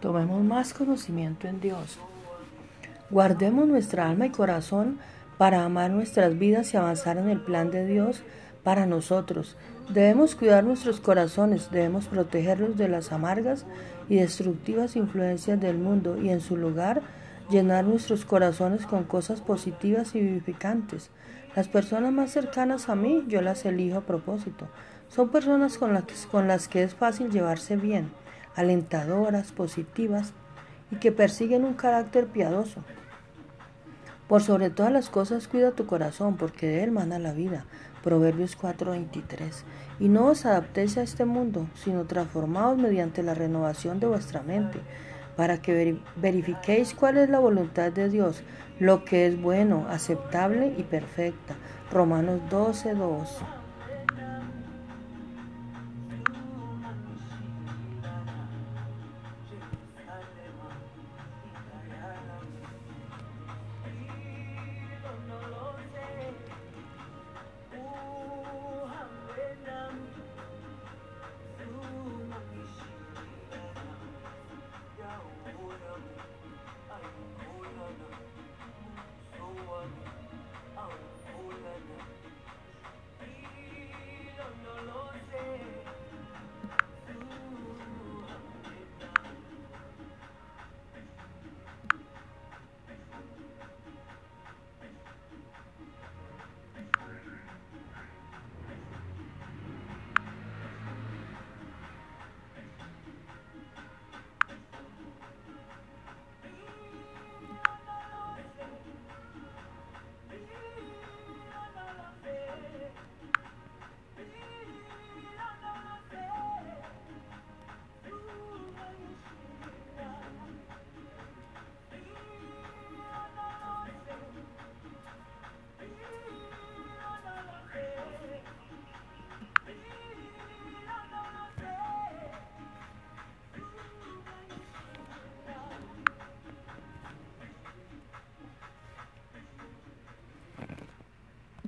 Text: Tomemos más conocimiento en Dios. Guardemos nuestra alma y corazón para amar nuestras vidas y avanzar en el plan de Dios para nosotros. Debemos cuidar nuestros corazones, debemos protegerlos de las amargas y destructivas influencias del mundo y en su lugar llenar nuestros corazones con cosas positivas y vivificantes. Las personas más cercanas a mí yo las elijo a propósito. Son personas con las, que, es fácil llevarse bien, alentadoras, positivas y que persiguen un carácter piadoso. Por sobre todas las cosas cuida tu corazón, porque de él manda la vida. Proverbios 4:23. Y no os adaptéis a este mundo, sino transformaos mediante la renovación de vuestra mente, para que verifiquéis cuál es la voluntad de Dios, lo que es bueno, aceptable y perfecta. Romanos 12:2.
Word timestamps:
Tomemos 0.00 0.44
más 0.44 0.74
conocimiento 0.74 1.48
en 1.48 1.60
Dios. 1.60 1.98
Guardemos 3.10 3.66
nuestra 3.66 4.08
alma 4.08 4.26
y 4.26 4.30
corazón 4.30 4.98
para 5.38 5.64
amar 5.64 5.90
nuestras 5.90 6.38
vidas 6.38 6.72
y 6.72 6.76
avanzar 6.76 7.18
en 7.18 7.28
el 7.28 7.40
plan 7.40 7.70
de 7.70 7.86
Dios 7.86 8.22
para 8.62 8.86
nosotros. 8.86 9.56
Debemos 9.88 10.34
cuidar 10.34 10.64
nuestros 10.64 11.00
corazones, 11.00 11.70
debemos 11.70 12.06
protegerlos 12.06 12.76
de 12.76 12.88
las 12.88 13.12
amargas 13.12 13.64
y 14.08 14.16
destructivas 14.16 14.96
influencias 14.96 15.60
del 15.60 15.78
mundo 15.78 16.20
y 16.20 16.30
en 16.30 16.40
su 16.40 16.56
lugar 16.56 17.02
llenar 17.50 17.84
nuestros 17.84 18.24
corazones 18.24 18.86
con 18.86 19.04
cosas 19.04 19.40
positivas 19.40 20.14
y 20.14 20.20
vivificantes. 20.20 21.10
Las 21.54 21.68
personas 21.68 22.12
más 22.12 22.30
cercanas 22.30 22.88
a 22.88 22.94
mí 22.94 23.24
yo 23.28 23.40
las 23.40 23.64
elijo 23.64 23.98
a 23.98 24.02
propósito. 24.02 24.68
Son 25.08 25.30
personas 25.30 25.78
con 25.78 25.94
las, 26.48 26.68
que, 26.68 26.82
es 26.82 26.94
fácil 26.94 27.30
llevarse 27.30 27.76
bien, 27.76 28.10
alentadoras, 28.54 29.52
positivas 29.52 30.32
y 30.90 30.96
que 30.96 31.12
persiguen 31.12 31.64
un 31.64 31.74
carácter 31.74 32.26
piadoso. 32.26 32.82
Por 34.28 34.42
sobre 34.42 34.70
todas 34.70 34.92
las 34.92 35.08
cosas 35.08 35.46
cuida 35.46 35.70
tu 35.70 35.86
corazón, 35.86 36.36
porque 36.36 36.66
de 36.66 36.82
él 36.82 36.90
manda 36.90 37.18
la 37.18 37.32
vida. 37.32 37.64
Proverbios 38.02 38.56
4:23. 38.56 39.64
Y 40.00 40.08
no 40.08 40.26
os 40.26 40.44
adaptéis 40.46 40.98
a 40.98 41.02
este 41.02 41.24
mundo, 41.24 41.68
sino 41.74 42.04
transformaos 42.04 42.76
mediante 42.76 43.22
la 43.22 43.34
renovación 43.34 44.00
de 44.00 44.08
vuestra 44.08 44.42
mente, 44.42 44.80
para 45.36 45.60
que 45.60 45.98
verifiquéis 46.16 46.94
cuál 46.94 47.18
es 47.18 47.28
la 47.28 47.38
voluntad 47.38 47.92
de 47.92 48.08
Dios, 48.08 48.42
lo 48.78 49.04
que 49.04 49.26
es 49.26 49.40
bueno, 49.40 49.86
aceptable 49.88 50.74
y 50.76 50.82
perfecta. 50.82 51.56
Romanos 51.92 52.40
12:2. 52.50 53.65